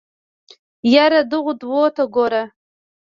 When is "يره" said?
0.93-1.21